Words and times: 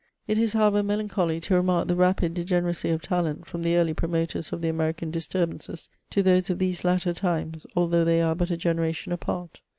It 0.27 0.39
is, 0.39 0.53
however, 0.53 0.81
melancholy 0.81 1.39
to 1.41 1.53
remark 1.53 1.87
the 1.87 1.95
rapid 1.95 2.33
degeneracy 2.33 2.89
of 2.89 3.03
talent 3.03 3.45
from 3.45 3.61
the 3.61 3.75
early 3.75 3.93
promoters 3.93 4.51
of 4.51 4.59
the 4.63 4.67
American 4.67 5.11
disturbances 5.11 5.89
to 6.09 6.23
those 6.23 6.49
of 6.49 6.57
these 6.57 6.83
latter 6.83 7.13
times, 7.13 7.67
although 7.75 8.03
they 8.03 8.19
are 8.19 8.33
but 8.33 8.49
a 8.49 8.57
generation 8.57 9.11
apart. 9.13 9.61